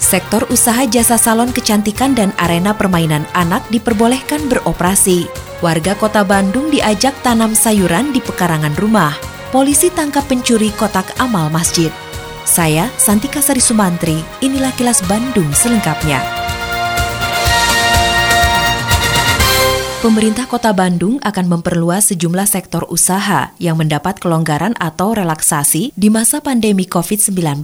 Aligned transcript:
Sektor 0.00 0.48
usaha 0.48 0.88
jasa 0.88 1.20
salon 1.20 1.52
kecantikan 1.52 2.16
dan 2.16 2.32
arena 2.40 2.72
permainan 2.72 3.28
anak 3.36 3.60
diperbolehkan 3.68 4.48
beroperasi. 4.48 5.28
Warga 5.60 5.92
kota 5.92 6.24
Bandung 6.24 6.72
diajak 6.72 7.12
tanam 7.20 7.52
sayuran 7.52 8.16
di 8.16 8.24
pekarangan 8.24 8.72
rumah. 8.80 9.12
Polisi 9.52 9.92
tangkap 9.92 10.24
pencuri 10.24 10.72
kotak 10.72 11.20
amal 11.20 11.52
masjid. 11.52 11.92
Saya, 12.48 12.88
Santika 12.96 13.44
Sari 13.44 13.60
Sumantri, 13.60 14.24
inilah 14.40 14.72
kilas 14.74 15.04
Bandung 15.04 15.52
selengkapnya. 15.52 16.39
Pemerintah 20.00 20.48
Kota 20.48 20.72
Bandung 20.72 21.20
akan 21.20 21.60
memperluas 21.60 22.08
sejumlah 22.08 22.48
sektor 22.48 22.88
usaha 22.88 23.52
yang 23.60 23.76
mendapat 23.76 24.16
kelonggaran 24.16 24.72
atau 24.80 25.12
relaksasi 25.12 25.92
di 25.92 26.08
masa 26.08 26.40
pandemi 26.40 26.88
COVID-19. 26.88 27.60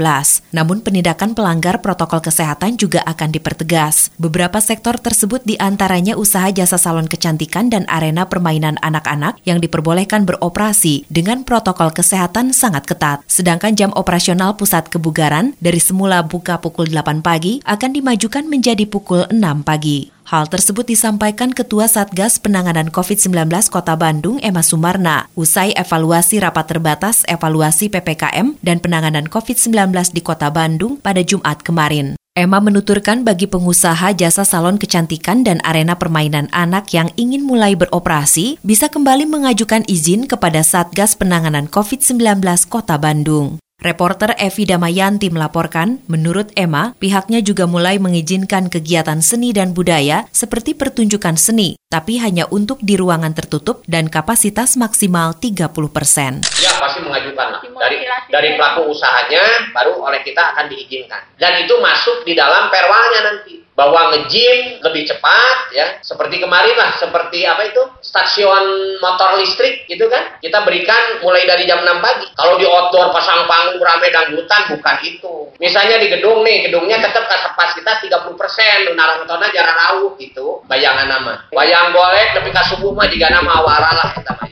Namun 0.52 0.84
penindakan 0.84 1.32
pelanggar 1.32 1.80
protokol 1.80 2.20
kesehatan 2.20 2.76
juga 2.76 3.00
akan 3.08 3.32
dipertegas. 3.32 4.12
Beberapa 4.20 4.60
sektor 4.60 5.00
tersebut 5.00 5.48
di 5.48 5.56
antaranya 5.56 6.12
usaha 6.20 6.52
jasa 6.52 6.76
salon 6.76 7.08
kecantikan 7.08 7.72
dan 7.72 7.88
arena 7.88 8.28
permainan 8.28 8.76
anak-anak 8.84 9.40
yang 9.48 9.56
diperbolehkan 9.56 10.28
beroperasi 10.28 11.08
dengan 11.08 11.40
protokol 11.40 11.88
kesehatan 11.88 12.52
sangat 12.52 12.84
ketat. 12.84 13.24
Sedangkan 13.32 13.72
jam 13.72 13.96
operasional 13.96 14.60
pusat 14.60 14.92
kebugaran 14.92 15.56
dari 15.56 15.80
semula 15.80 16.20
buka 16.20 16.60
pukul 16.60 16.84
8 16.84 17.24
pagi 17.24 17.64
akan 17.64 17.96
dimajukan 17.96 18.44
menjadi 18.44 18.84
pukul 18.84 19.24
6 19.32 19.64
pagi. 19.64 20.15
Hal 20.26 20.50
tersebut 20.50 20.90
disampaikan 20.90 21.54
Ketua 21.54 21.86
Satgas 21.86 22.42
Penanganan 22.42 22.90
COVID-19 22.90 23.46
Kota 23.70 23.94
Bandung, 23.94 24.42
Emma 24.42 24.58
Sumarna, 24.58 25.30
usai 25.38 25.70
evaluasi 25.78 26.42
rapat 26.42 26.66
terbatas 26.66 27.22
evaluasi 27.30 27.86
PPKM 27.86 28.58
dan 28.58 28.82
penanganan 28.82 29.30
COVID-19 29.30 29.94
di 30.10 30.26
Kota 30.26 30.50
Bandung 30.50 30.98
pada 30.98 31.22
Jumat 31.22 31.62
kemarin. 31.62 32.18
Emma 32.34 32.58
menuturkan 32.58 33.22
bagi 33.22 33.46
pengusaha 33.46 34.18
jasa 34.18 34.42
salon 34.42 34.82
kecantikan 34.82 35.46
dan 35.46 35.62
arena 35.62 35.94
permainan 35.94 36.50
anak 36.50 36.90
yang 36.90 37.06
ingin 37.14 37.46
mulai 37.46 37.78
beroperasi 37.78 38.58
bisa 38.66 38.90
kembali 38.90 39.30
mengajukan 39.30 39.86
izin 39.86 40.26
kepada 40.26 40.66
Satgas 40.66 41.14
Penanganan 41.14 41.70
COVID-19 41.70 42.42
Kota 42.66 42.98
Bandung. 42.98 43.62
Reporter 43.76 44.32
Evi 44.40 44.64
Damayanti 44.64 45.28
melaporkan, 45.28 46.00
menurut 46.08 46.48
Emma, 46.56 46.96
pihaknya 46.96 47.44
juga 47.44 47.68
mulai 47.68 48.00
mengizinkan 48.00 48.72
kegiatan 48.72 49.20
seni 49.20 49.52
dan 49.52 49.76
budaya 49.76 50.24
seperti 50.32 50.72
pertunjukan 50.72 51.36
seni, 51.36 51.76
tapi 51.92 52.16
hanya 52.16 52.48
untuk 52.48 52.80
di 52.80 52.96
ruangan 52.96 53.36
tertutup 53.36 53.84
dan 53.84 54.08
kapasitas 54.08 54.80
maksimal 54.80 55.36
30 55.36 55.92
persen. 55.92 56.40
Pasti 56.76 57.00
mengajukan 57.00 57.46
lah. 57.56 57.60
Dari 57.62 57.96
dari 58.28 58.48
pelaku 58.56 58.92
usahanya 58.92 59.72
baru 59.72 59.96
oleh 60.00 60.20
kita 60.20 60.54
akan 60.54 60.68
diizinkan. 60.68 61.22
Dan 61.40 61.64
itu 61.64 61.76
masuk 61.80 62.24
di 62.28 62.36
dalam 62.36 62.68
perwalnya 62.68 63.20
nanti. 63.32 63.64
Bahwa 63.76 64.08
nge-gym 64.08 64.80
lebih 64.80 65.04
cepat 65.04 65.68
ya. 65.76 66.00
Seperti 66.00 66.40
kemarin 66.40 66.72
lah 66.80 66.96
seperti 66.96 67.44
apa 67.44 67.68
itu? 67.68 67.82
Stasiun 68.00 68.96
motor 69.04 69.36
listrik 69.36 69.84
gitu 69.84 70.08
kan? 70.08 70.40
Kita 70.40 70.64
berikan 70.64 71.20
mulai 71.20 71.44
dari 71.44 71.68
jam 71.68 71.84
6 71.84 72.00
pagi. 72.00 72.24
Kalau 72.40 72.56
di 72.56 72.64
outdoor 72.64 73.12
pasang 73.12 73.44
panggung 73.44 73.76
rame 73.76 74.08
dangdutan 74.08 74.72
bukan 74.72 74.96
itu. 75.04 75.52
Misalnya 75.60 76.00
di 76.00 76.08
gedung 76.08 76.40
nih 76.40 76.72
gedungnya 76.72 77.04
tetap 77.04 77.28
kapasitas 77.28 78.00
30 78.00 78.32
persen. 78.40 78.96
Narangtona 78.96 79.52
jarang 79.52 79.76
rauh 79.76 80.16
gitu. 80.16 80.64
Bayangan 80.64 81.12
nama. 81.12 81.44
Wayang 81.52 81.92
golek 81.92 82.32
tapi 82.32 82.48
kasubuh 82.56 82.96
mah 82.96 83.12
jika 83.12 83.28
nama 83.28 83.60
awara 83.60 83.92
lah 83.92 84.08
kita. 84.16 84.45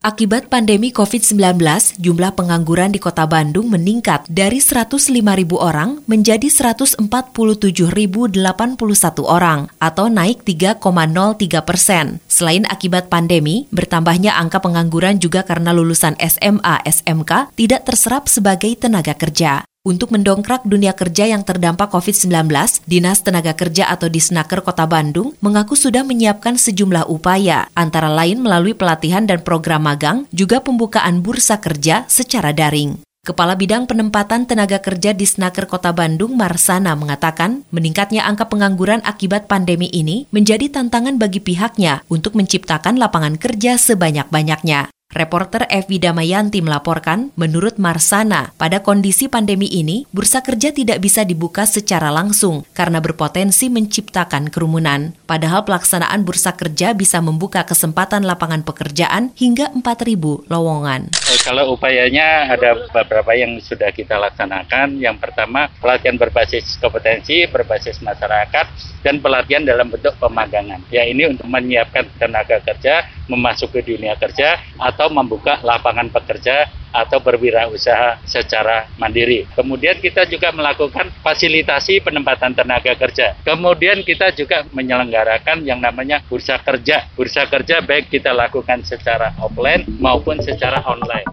Akibat 0.00 0.48
pandemi 0.48 0.96
COVID-19, 0.96 1.60
jumlah 2.00 2.32
pengangguran 2.32 2.88
di 2.88 2.96
kota 2.96 3.28
Bandung 3.28 3.68
meningkat 3.68 4.24
dari 4.32 4.56
105 4.56 5.12
ribu 5.12 5.60
orang 5.60 6.00
menjadi 6.08 6.48
147.081 6.48 7.04
orang 9.20 9.68
atau 9.76 10.08
naik 10.08 10.40
3,03 10.40 10.80
persen. 11.68 12.16
Selain 12.32 12.64
akibat 12.64 13.12
pandemi, 13.12 13.68
bertambahnya 13.68 14.40
angka 14.40 14.64
pengangguran 14.64 15.20
juga 15.20 15.44
karena 15.44 15.76
lulusan 15.76 16.16
SMA, 16.16 16.80
SMK 16.80 17.52
tidak 17.52 17.84
terserap 17.84 18.24
sebagai 18.24 18.72
tenaga 18.80 19.12
kerja. 19.12 19.68
Untuk 19.80 20.12
mendongkrak 20.12 20.68
dunia 20.68 20.92
kerja 20.92 21.24
yang 21.24 21.40
terdampak 21.40 21.88
COVID-19, 21.88 22.52
Dinas 22.84 23.24
Tenaga 23.24 23.56
Kerja 23.56 23.88
atau 23.88 24.12
Disnaker 24.12 24.60
Kota 24.60 24.84
Bandung 24.84 25.32
mengaku 25.40 25.72
sudah 25.72 26.04
menyiapkan 26.04 26.60
sejumlah 26.60 27.08
upaya, 27.08 27.64
antara 27.72 28.12
lain 28.12 28.44
melalui 28.44 28.76
pelatihan 28.76 29.24
dan 29.24 29.40
program 29.40 29.88
magang, 29.88 30.28
juga 30.36 30.60
pembukaan 30.60 31.24
bursa 31.24 31.64
kerja 31.64 32.04
secara 32.12 32.52
daring. 32.52 33.00
Kepala 33.24 33.56
Bidang 33.56 33.88
Penempatan 33.88 34.44
Tenaga 34.44 34.84
Kerja 34.84 35.16
Disnaker 35.16 35.64
Kota 35.64 35.96
Bandung, 35.96 36.36
Marsana, 36.36 36.92
mengatakan 36.92 37.64
meningkatnya 37.72 38.28
angka 38.28 38.52
pengangguran 38.52 39.00
akibat 39.00 39.48
pandemi 39.48 39.88
ini 39.88 40.28
menjadi 40.28 40.68
tantangan 40.68 41.16
bagi 41.16 41.40
pihaknya 41.40 42.04
untuk 42.12 42.36
menciptakan 42.36 43.00
lapangan 43.00 43.40
kerja 43.40 43.80
sebanyak-banyaknya. 43.80 44.92
Reporter 45.10 45.66
Evi 45.66 45.98
Damayanti 45.98 46.62
melaporkan, 46.62 47.34
menurut 47.34 47.82
Marsana, 47.82 48.54
pada 48.54 48.78
kondisi 48.78 49.26
pandemi 49.26 49.66
ini, 49.66 50.06
bursa 50.14 50.38
kerja 50.38 50.70
tidak 50.70 51.02
bisa 51.02 51.26
dibuka 51.26 51.66
secara 51.66 52.14
langsung 52.14 52.62
karena 52.78 53.02
berpotensi 53.02 53.66
menciptakan 53.74 54.54
kerumunan. 54.54 55.18
Padahal 55.26 55.66
pelaksanaan 55.66 56.22
bursa 56.22 56.54
kerja 56.54 56.94
bisa 56.94 57.18
membuka 57.18 57.66
kesempatan 57.66 58.22
lapangan 58.22 58.62
pekerjaan 58.62 59.34
hingga 59.34 59.74
4.000 59.74 60.46
lowongan. 60.46 61.10
Kalau 61.42 61.74
upayanya 61.74 62.46
ada 62.46 62.78
beberapa 62.94 63.34
yang 63.34 63.58
sudah 63.58 63.90
kita 63.90 64.14
laksanakan. 64.14 64.94
Yang 65.02 65.26
pertama, 65.26 65.66
pelatihan 65.82 66.22
berbasis 66.22 66.78
kompetensi, 66.78 67.50
berbasis 67.50 67.98
masyarakat, 67.98 68.66
dan 69.02 69.18
pelatihan 69.18 69.66
dalam 69.66 69.90
bentuk 69.90 70.14
pemagangan. 70.22 70.86
Ya 70.94 71.02
ini 71.02 71.26
untuk 71.26 71.50
menyiapkan 71.50 72.06
tenaga 72.14 72.62
kerja 72.62 73.10
memasuki 73.30 73.78
dunia 73.86 74.18
kerja 74.18 74.58
atau 74.74 75.06
membuka 75.14 75.62
lapangan 75.62 76.10
pekerja 76.10 76.66
atau 76.90 77.22
berwirausaha 77.22 78.18
secara 78.26 78.90
mandiri. 78.98 79.46
Kemudian 79.54 80.02
kita 80.02 80.26
juga 80.26 80.50
melakukan 80.50 81.14
fasilitasi 81.22 82.02
penempatan 82.02 82.52
tenaga 82.52 82.98
kerja. 82.98 83.38
Kemudian 83.46 84.02
kita 84.02 84.34
juga 84.34 84.66
menyelenggarakan 84.74 85.62
yang 85.62 85.78
namanya 85.78 86.18
bursa 86.26 86.58
kerja. 86.58 87.06
Bursa 87.14 87.46
kerja 87.46 87.78
baik 87.80 88.10
kita 88.10 88.34
lakukan 88.34 88.82
secara 88.82 89.32
offline 89.38 89.86
maupun 90.02 90.42
secara 90.42 90.82
online. 90.82 91.30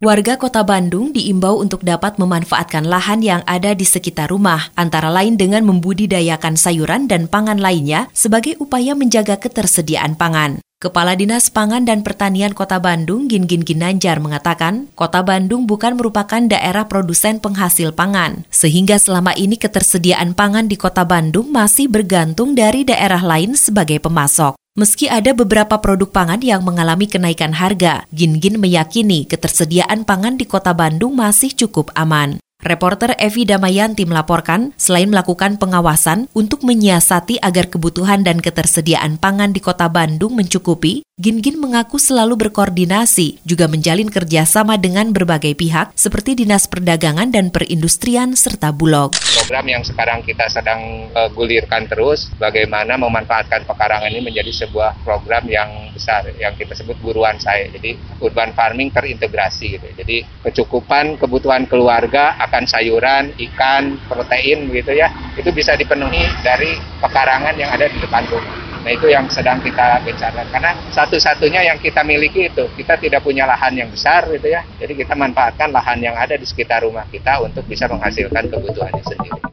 Warga 0.00 0.40
Kota 0.40 0.64
Bandung 0.64 1.12
diimbau 1.12 1.60
untuk 1.60 1.84
dapat 1.84 2.16
memanfaatkan 2.16 2.88
lahan 2.88 3.20
yang 3.20 3.44
ada 3.44 3.76
di 3.76 3.84
sekitar 3.84 4.32
rumah, 4.32 4.72
antara 4.72 5.12
lain 5.12 5.36
dengan 5.36 5.60
membudidayakan 5.68 6.56
sayuran 6.56 7.04
dan 7.04 7.28
pangan 7.28 7.60
lainnya 7.60 8.08
sebagai 8.16 8.56
upaya 8.64 8.96
menjaga 8.96 9.36
ketersediaan 9.36 10.16
pangan. 10.16 10.64
Kepala 10.80 11.12
Dinas 11.12 11.52
Pangan 11.52 11.84
dan 11.84 12.00
Pertanian 12.00 12.56
Kota 12.56 12.80
Bandung, 12.80 13.28
Gin-Gin 13.28 13.68
Ginanjar, 13.68 14.16
mengatakan, 14.16 14.88
Kota 14.96 15.20
Bandung 15.20 15.68
bukan 15.68 15.92
merupakan 15.92 16.40
daerah 16.40 16.88
produsen 16.88 17.36
penghasil 17.36 17.92
pangan, 17.92 18.48
sehingga 18.48 18.96
selama 18.96 19.36
ini 19.36 19.60
ketersediaan 19.60 20.32
pangan 20.32 20.72
di 20.72 20.80
Kota 20.80 21.04
Bandung 21.04 21.52
masih 21.52 21.84
bergantung 21.92 22.56
dari 22.56 22.88
daerah 22.88 23.20
lain 23.20 23.60
sebagai 23.60 24.00
pemasok. 24.00 24.56
Meski 24.72 25.12
ada 25.12 25.36
beberapa 25.36 25.76
produk 25.84 26.08
pangan 26.08 26.40
yang 26.40 26.64
mengalami 26.64 27.04
kenaikan 27.04 27.52
harga, 27.52 28.08
Gin-Gin 28.16 28.56
meyakini 28.56 29.28
ketersediaan 29.28 30.08
pangan 30.08 30.40
di 30.40 30.48
kota 30.48 30.72
Bandung 30.72 31.12
masih 31.12 31.52
cukup 31.52 31.92
aman. 31.92 32.40
Reporter 32.60 33.16
Evi 33.16 33.48
Damayanti 33.48 34.04
melaporkan, 34.04 34.76
selain 34.76 35.08
melakukan 35.08 35.56
pengawasan 35.56 36.28
untuk 36.36 36.60
menyiasati 36.60 37.40
agar 37.40 37.72
kebutuhan 37.72 38.20
dan 38.20 38.44
ketersediaan 38.44 39.16
pangan 39.16 39.56
di 39.56 39.64
kota 39.64 39.88
Bandung 39.88 40.36
mencukupi, 40.36 41.00
Gin-Gin 41.20 41.60
mengaku 41.60 42.00
selalu 42.00 42.48
berkoordinasi, 42.48 43.44
juga 43.44 43.68
menjalin 43.68 44.08
kerjasama 44.08 44.80
dengan 44.80 45.12
berbagai 45.12 45.52
pihak 45.52 45.92
seperti 45.92 46.32
Dinas 46.32 46.64
Perdagangan 46.64 47.28
dan 47.28 47.52
Perindustrian 47.52 48.32
serta 48.32 48.72
Bulog. 48.72 49.12
Program 49.36 49.68
yang 49.68 49.84
sekarang 49.84 50.24
kita 50.24 50.48
sedang 50.48 51.12
uh, 51.12 51.28
gulirkan 51.36 51.84
terus, 51.92 52.32
bagaimana 52.40 52.96
memanfaatkan 52.96 53.68
pekarangan 53.68 54.08
ini 54.08 54.32
menjadi 54.32 54.64
sebuah 54.64 55.04
program 55.04 55.44
yang 55.44 55.92
besar, 55.92 56.24
yang 56.40 56.56
kita 56.56 56.72
sebut 56.72 56.96
buruan 57.04 57.36
saya. 57.36 57.68
Jadi 57.68 58.00
urban 58.24 58.56
farming 58.56 58.88
terintegrasi 58.88 59.76
gitu. 59.76 59.92
Jadi 60.00 60.24
kecukupan 60.24 61.20
kebutuhan 61.20 61.68
keluarga 61.68 62.40
akan 62.48 62.64
sayuran, 62.64 63.36
ikan, 63.36 64.00
protein 64.08 64.72
gitu 64.72 64.96
ya, 64.96 65.12
itu 65.36 65.52
bisa 65.52 65.76
dipenuhi 65.76 66.24
dari 66.40 66.80
pekarangan 67.04 67.60
yang 67.60 67.68
ada 67.76 67.92
di 67.92 68.00
depan 68.00 68.24
rumah. 68.32 68.69
Nah 68.80 68.90
itu 68.96 69.06
yang 69.12 69.28
sedang 69.28 69.60
kita 69.60 70.00
bicarakan 70.02 70.48
karena 70.48 70.72
satu-satunya 70.92 71.60
yang 71.68 71.78
kita 71.78 72.00
miliki 72.00 72.48
itu 72.48 72.64
kita 72.76 72.96
tidak 72.96 73.20
punya 73.20 73.44
lahan 73.44 73.76
yang 73.76 73.88
besar 73.92 74.24
gitu 74.32 74.48
ya. 74.48 74.64
Jadi 74.80 75.04
kita 75.04 75.12
manfaatkan 75.12 75.68
lahan 75.68 76.00
yang 76.00 76.16
ada 76.16 76.36
di 76.36 76.46
sekitar 76.48 76.84
rumah 76.84 77.04
kita 77.12 77.44
untuk 77.44 77.64
bisa 77.68 77.84
menghasilkan 77.90 78.48
kebutuhannya 78.48 79.04
sendiri. 79.04 79.50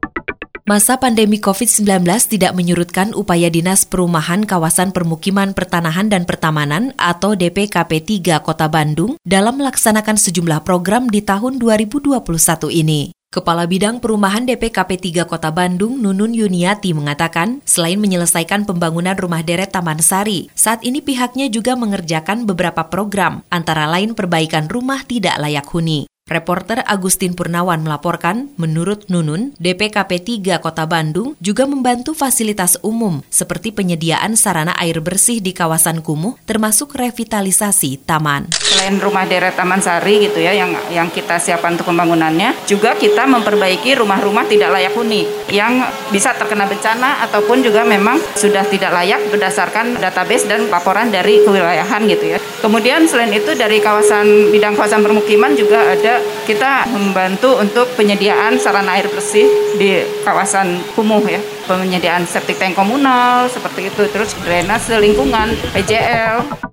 Masa 0.67 0.99
pandemi 0.99 1.39
COVID-19 1.39 2.03
tidak 2.27 2.51
menyurutkan 2.51 3.15
upaya 3.15 3.47
Dinas 3.47 3.87
Perumahan 3.87 4.43
Kawasan 4.43 4.91
Permukiman 4.91 5.55
Pertanahan 5.55 6.11
dan 6.11 6.27
Pertamanan 6.27 6.91
atau 6.99 7.39
DPKP 7.39 8.03
3 8.03 8.43
Kota 8.43 8.67
Bandung 8.67 9.15
dalam 9.23 9.63
melaksanakan 9.63 10.19
sejumlah 10.19 10.67
program 10.67 11.07
di 11.07 11.23
tahun 11.23 11.63
2021 11.63 12.19
ini. 12.83 13.16
Kepala 13.37 13.69
Bidang 13.69 14.01
Perumahan 14.01 14.49
DPKP 14.49 15.21
3 15.21 15.29
Kota 15.29 15.53
Bandung, 15.53 16.01
Nunun 16.01 16.33
Yuniati 16.33 16.89
mengatakan, 16.97 17.61
selain 17.69 18.01
menyelesaikan 18.01 18.65
pembangunan 18.65 19.13
rumah 19.13 19.45
deret 19.45 19.69
Taman 19.69 20.01
Sari, 20.01 20.49
saat 20.57 20.81
ini 20.81 21.05
pihaknya 21.05 21.45
juga 21.45 21.77
mengerjakan 21.77 22.49
beberapa 22.49 22.89
program, 22.89 23.45
antara 23.53 23.85
lain 23.85 24.17
perbaikan 24.17 24.65
rumah 24.65 25.05
tidak 25.05 25.37
layak 25.37 25.69
huni. 25.69 26.09
Reporter 26.25 26.81
Agustin 26.89 27.37
Purnawan 27.37 27.85
melaporkan, 27.85 28.49
menurut 28.57 29.05
Nunun, 29.05 29.53
DPKP 29.61 30.41
3 30.41 30.57
Kota 30.57 30.89
Bandung 30.89 31.37
juga 31.37 31.69
membantu 31.69 32.17
fasilitas 32.17 32.81
umum 32.81 33.21
seperti 33.29 33.69
penyediaan 33.69 34.33
sarana 34.33 34.73
air 34.81 34.97
bersih 34.97 35.45
di 35.45 35.53
kawasan 35.53 36.01
kumuh 36.01 36.35
termasuk 36.49 36.97
revitalisasi 36.97 38.01
taman. 38.01 38.49
Selain 38.67 38.99
rumah 38.99 39.23
deret 39.23 39.55
Taman 39.55 39.79
Sari 39.79 40.27
gitu 40.27 40.43
ya 40.43 40.51
yang 40.51 40.75
yang 40.91 41.07
kita 41.07 41.39
siapkan 41.39 41.79
untuk 41.79 41.87
pembangunannya, 41.87 42.67
juga 42.67 42.99
kita 42.99 43.23
memperbaiki 43.23 43.95
rumah-rumah 43.95 44.43
tidak 44.43 44.75
layak 44.75 44.91
huni 44.91 45.23
yang 45.47 45.87
bisa 46.11 46.35
terkena 46.35 46.67
bencana 46.67 47.23
ataupun 47.23 47.63
juga 47.63 47.87
memang 47.87 48.19
sudah 48.35 48.67
tidak 48.67 48.91
layak 48.91 49.23
berdasarkan 49.31 49.95
database 50.03 50.51
dan 50.51 50.67
laporan 50.67 51.07
dari 51.07 51.47
kewilayahan 51.47 52.03
gitu 52.11 52.35
ya. 52.35 52.39
Kemudian 52.59 53.07
selain 53.07 53.31
itu 53.31 53.55
dari 53.55 53.79
kawasan 53.79 54.51
bidang 54.51 54.75
kawasan 54.75 54.99
permukiman 54.99 55.55
juga 55.55 55.87
ada 55.87 56.19
kita 56.43 56.91
membantu 56.91 57.55
untuk 57.63 57.87
penyediaan 57.95 58.59
sarana 58.59 58.99
air 58.99 59.07
bersih 59.07 59.47
di 59.79 60.03
kawasan 60.27 60.75
kumuh 60.91 61.23
ya 61.23 61.39
penyediaan 61.69 62.27
septic 62.27 62.59
tank 62.59 62.75
komunal 62.75 63.47
seperti 63.47 63.87
itu 63.87 64.03
terus 64.11 64.33
drainase 64.43 64.97
lingkungan 64.97 65.53
PJL 65.71 66.67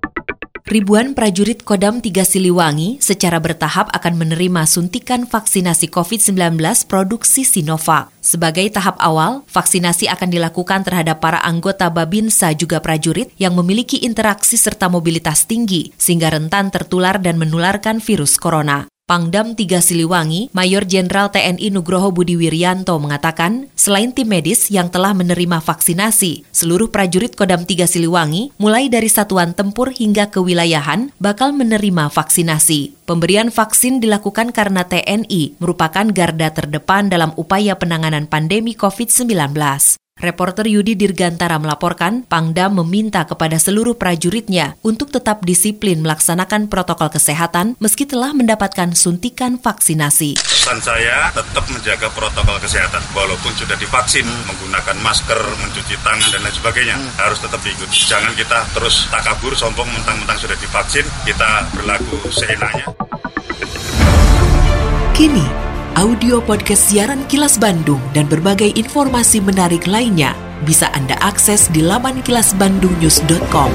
Ribuan 0.65 1.13
prajurit 1.13 1.61
Kodam 1.61 2.01
3 2.01 2.25
Siliwangi 2.25 2.97
secara 2.97 3.37
bertahap 3.37 3.85
akan 3.93 4.17
menerima 4.17 4.65
suntikan 4.65 5.29
vaksinasi 5.29 5.93
COVID-19 5.93 6.57
produksi 6.89 7.45
Sinovac. 7.45 8.09
Sebagai 8.17 8.65
tahap 8.73 8.97
awal, 8.97 9.45
vaksinasi 9.45 10.09
akan 10.09 10.25
dilakukan 10.33 10.81
terhadap 10.81 11.21
para 11.21 11.37
anggota 11.45 11.93
Babinsa 11.93 12.49
juga 12.57 12.81
prajurit 12.81 13.29
yang 13.37 13.53
memiliki 13.53 14.01
interaksi 14.01 14.57
serta 14.57 14.89
mobilitas 14.89 15.45
tinggi, 15.45 15.93
sehingga 16.01 16.33
rentan 16.33 16.73
tertular 16.73 17.21
dan 17.21 17.37
menularkan 17.37 18.01
virus 18.01 18.41
corona. 18.41 18.89
Pangdam 19.05 19.53
3 19.53 19.85
Siliwangi, 19.85 20.49
Mayor 20.49 20.81
Jenderal 20.81 21.29
TNI 21.29 21.69
Nugroho 21.69 22.09
Budi 22.09 22.33
Wiryanto 22.33 22.97
mengatakan, 22.97 23.69
selain 23.77 24.09
tim 24.09 24.25
medis 24.25 24.73
yang 24.73 24.89
telah 24.89 25.13
menerima 25.13 25.61
vaksinasi, 25.61 26.41
seluruh 26.49 26.89
prajurit 26.89 27.37
Kodam 27.37 27.69
3 27.69 27.85
Siliwangi, 27.85 28.57
mulai 28.57 28.89
dari 28.89 29.05
satuan 29.05 29.53
tempur 29.53 29.93
hingga 29.93 30.33
kewilayahan, 30.33 31.13
bakal 31.21 31.53
menerima 31.53 32.09
vaksinasi. 32.09 32.97
Pemberian 33.05 33.53
vaksin 33.53 34.01
dilakukan 34.01 34.49
karena 34.49 34.89
TNI 34.89 35.61
merupakan 35.61 36.09
garda 36.09 36.49
terdepan 36.49 37.05
dalam 37.05 37.29
upaya 37.37 37.77
penanganan 37.77 38.25
pandemi 38.25 38.73
COVID-19. 38.73 40.01
Reporter 40.15 40.63
Yudi 40.71 40.95
Dirgantara 40.95 41.59
melaporkan, 41.59 42.23
Pangdam 42.23 42.79
meminta 42.79 43.27
kepada 43.27 43.59
seluruh 43.59 43.99
prajuritnya 43.99 44.79
untuk 44.79 45.11
tetap 45.11 45.43
disiplin 45.43 45.99
melaksanakan 45.99 46.71
protokol 46.71 47.11
kesehatan 47.11 47.75
meski 47.83 48.07
telah 48.07 48.31
mendapatkan 48.31 48.95
suntikan 48.95 49.59
vaksinasi. 49.59 50.39
Pesan 50.39 50.79
saya 50.79 51.35
tetap 51.35 51.67
menjaga 51.67 52.07
protokol 52.15 52.55
kesehatan, 52.63 53.03
walaupun 53.11 53.59
sudah 53.59 53.75
divaksin, 53.75 54.23
menggunakan 54.47 54.95
masker, 55.03 55.35
mencuci 55.35 55.99
tangan, 55.99 56.29
dan 56.31 56.47
lain 56.47 56.55
sebagainya, 56.63 56.95
harus 57.19 57.39
tetap 57.43 57.59
diikuti. 57.59 58.07
Jangan 58.07 58.31
kita 58.39 58.59
terus 58.71 59.11
takabur, 59.11 59.51
sombong, 59.51 59.91
mentang-mentang 59.91 60.39
sudah 60.39 60.55
divaksin, 60.55 61.03
kita 61.27 61.67
berlaku 61.75 62.23
seenaknya. 62.31 62.87
Kini, 65.11 65.64
audio 65.95 66.43
podcast 66.43 66.91
siaran 66.91 67.23
Kilas 67.31 67.55
Bandung 67.55 68.03
dan 68.11 68.27
berbagai 68.27 68.67
informasi 68.75 69.39
menarik 69.39 69.87
lainnya 69.87 70.35
bisa 70.67 70.91
Anda 70.91 71.15
akses 71.23 71.71
di 71.71 71.79
laman 71.79 72.19
kilasbandungnews.com. 72.19 73.71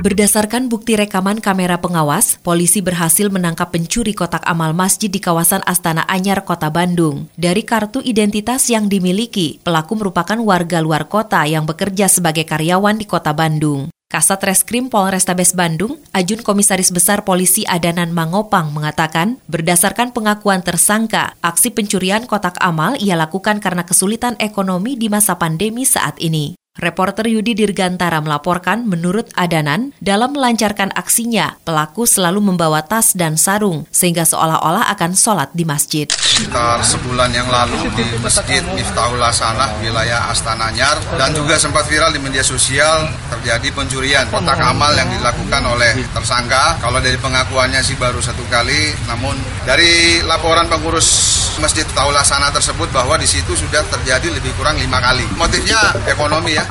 Berdasarkan 0.00 0.72
bukti 0.72 0.96
rekaman 0.96 1.44
kamera 1.44 1.76
pengawas, 1.76 2.40
polisi 2.40 2.80
berhasil 2.80 3.28
menangkap 3.28 3.68
pencuri 3.68 4.16
kotak 4.16 4.40
amal 4.48 4.72
masjid 4.72 5.12
di 5.12 5.20
kawasan 5.20 5.60
Astana 5.68 6.08
Anyar, 6.08 6.48
Kota 6.48 6.72
Bandung. 6.72 7.28
Dari 7.36 7.68
kartu 7.68 8.00
identitas 8.00 8.72
yang 8.72 8.88
dimiliki, 8.88 9.60
pelaku 9.60 9.92
merupakan 9.92 10.40
warga 10.40 10.80
luar 10.80 11.04
kota 11.04 11.44
yang 11.44 11.68
bekerja 11.68 12.08
sebagai 12.08 12.48
karyawan 12.48 12.96
di 12.96 13.04
Kota 13.04 13.36
Bandung. 13.36 13.92
Kasat 14.08 14.40
Reskrim 14.40 14.88
Polrestabes 14.88 15.52
Bandung, 15.52 16.00
Ajun 16.16 16.40
Komisaris 16.40 16.88
Besar 16.88 17.28
Polisi 17.28 17.68
Adanan 17.68 18.08
Mangopang 18.08 18.72
mengatakan, 18.72 19.36
berdasarkan 19.52 20.16
pengakuan 20.16 20.64
tersangka, 20.64 21.36
aksi 21.44 21.68
pencurian 21.76 22.24
kotak 22.24 22.56
amal 22.56 22.96
ia 22.96 23.20
lakukan 23.20 23.60
karena 23.60 23.84
kesulitan 23.84 24.32
ekonomi 24.40 24.96
di 24.96 25.12
masa 25.12 25.36
pandemi 25.36 25.84
saat 25.84 26.16
ini. 26.24 26.56
Reporter 26.78 27.26
Yudi 27.26 27.58
Dirgantara 27.58 28.22
melaporkan 28.22 28.86
menurut 28.86 29.26
Adanan, 29.34 29.90
dalam 29.98 30.30
melancarkan 30.30 30.94
aksinya, 30.94 31.58
pelaku 31.66 32.06
selalu 32.06 32.38
membawa 32.38 32.86
tas 32.86 33.18
dan 33.18 33.34
sarung 33.34 33.82
sehingga 33.90 34.22
seolah-olah 34.22 34.86
akan 34.94 35.18
sholat 35.18 35.50
di 35.50 35.66
masjid. 35.66 36.06
Sekitar 36.06 36.78
sebulan 36.86 37.34
yang 37.34 37.50
lalu 37.50 37.82
di 37.98 38.06
Masjid 38.22 38.62
Miftahul 38.78 39.18
Hasanah 39.18 39.82
wilayah 39.82 40.30
Astana 40.30 40.70
Anyar 40.70 41.02
dan 41.18 41.34
juga 41.34 41.58
sempat 41.58 41.90
viral 41.90 42.14
di 42.14 42.22
media 42.22 42.46
sosial 42.46 43.10
terjadi 43.26 43.74
pencurian 43.74 44.30
kotak 44.30 44.62
amal 44.62 44.94
yang 44.94 45.10
dilakukan 45.10 45.62
oleh 45.66 45.98
tersangka. 46.14 46.78
Kalau 46.78 47.02
dari 47.02 47.18
pengakuannya 47.18 47.82
sih 47.82 47.98
baru 47.98 48.22
satu 48.22 48.46
kali, 48.46 48.94
namun 49.10 49.34
dari 49.66 50.22
laporan 50.22 50.70
pengurus 50.70 51.10
Masjid 51.58 51.82
Taulasana 51.90 52.54
tersebut 52.54 52.86
bahwa 52.94 53.18
di 53.18 53.26
situ 53.26 53.50
sudah 53.58 53.82
terjadi 53.90 54.30
lebih 54.30 54.54
kurang 54.54 54.78
lima 54.78 55.02
kali. 55.02 55.26
Motifnya 55.34 55.90
ekonomi 56.06 56.54
ya. 56.54 56.67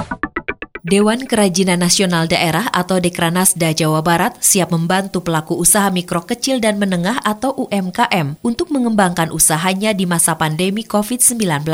Dewan 0.88 1.28
Kerajinan 1.28 1.84
Nasional 1.84 2.32
Daerah 2.32 2.72
atau 2.72 3.04
Dekranasda 3.04 3.76
Jawa 3.76 4.00
Barat 4.00 4.40
siap 4.40 4.72
membantu 4.72 5.20
pelaku 5.20 5.60
usaha 5.60 5.92
mikro 5.92 6.24
kecil 6.24 6.64
dan 6.64 6.80
menengah 6.80 7.20
atau 7.28 7.52
UMKM 7.60 8.40
untuk 8.40 8.72
mengembangkan 8.72 9.28
usahanya 9.36 9.92
di 9.92 10.08
masa 10.08 10.40
pandemi 10.40 10.88
COVID-19. 10.88 11.68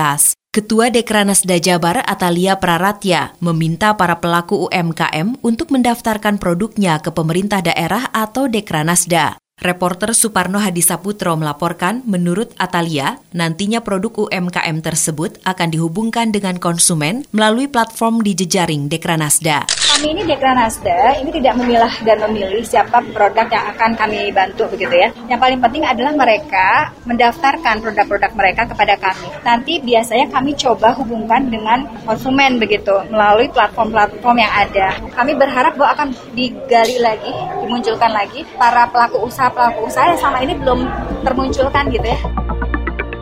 Ketua 0.50 0.90
Dekranasda 0.90 1.62
Jabar 1.62 2.02
Atalia 2.02 2.58
Praratya 2.58 3.38
meminta 3.38 3.94
para 3.94 4.18
pelaku 4.18 4.66
UMKM 4.70 5.46
untuk 5.46 5.70
mendaftarkan 5.70 6.42
produknya 6.42 6.98
ke 6.98 7.14
pemerintah 7.14 7.62
daerah 7.62 8.10
atau 8.10 8.50
Dekranasda. 8.50 9.43
Reporter 9.64 10.12
Suparno 10.12 10.60
Hadisaputro 10.60 11.40
melaporkan, 11.40 12.04
menurut 12.04 12.52
Atalia, 12.60 13.24
nantinya 13.32 13.80
produk 13.80 14.28
UMKM 14.28 14.84
tersebut 14.84 15.40
akan 15.48 15.72
dihubungkan 15.72 16.36
dengan 16.36 16.60
konsumen 16.60 17.24
melalui 17.32 17.72
platform 17.72 18.20
di 18.28 18.36
jejaring 18.36 18.92
Dekranasda. 18.92 19.83
Kami 19.94 20.10
ini 20.10 20.26
Dekranasda, 20.26 21.22
ini 21.22 21.30
tidak 21.30 21.54
memilah 21.54 21.94
dan 22.02 22.18
memilih 22.26 22.66
siapa 22.66 22.98
produk 23.14 23.46
yang 23.46 23.78
akan 23.78 23.94
kami 23.94 24.34
bantu 24.34 24.66
begitu 24.74 24.90
ya. 24.90 25.14
Yang 25.30 25.38
paling 25.46 25.60
penting 25.62 25.86
adalah 25.86 26.18
mereka 26.18 26.90
mendaftarkan 27.06 27.78
produk-produk 27.78 28.34
mereka 28.34 28.66
kepada 28.66 28.98
kami. 28.98 29.30
Nanti 29.46 29.78
biasanya 29.86 30.34
kami 30.34 30.58
coba 30.58 30.98
hubungkan 30.98 31.46
dengan 31.46 31.86
konsumen 32.10 32.58
begitu 32.58 33.06
melalui 33.14 33.46
platform-platform 33.54 34.38
yang 34.42 34.54
ada. 34.66 34.98
Kami 35.14 35.38
berharap 35.38 35.78
bahwa 35.78 35.94
akan 35.94 36.10
digali 36.34 36.98
lagi, 36.98 37.30
dimunculkan 37.62 38.10
lagi 38.18 38.42
para 38.58 38.90
pelaku 38.90 39.30
usaha 39.30 39.54
pelaku 39.54 39.86
usaha 39.86 40.10
yang 40.10 40.18
selama 40.18 40.40
ini 40.42 40.54
belum 40.58 40.80
termunculkan 41.22 41.94
gitu 41.94 42.10
ya. 42.10 42.43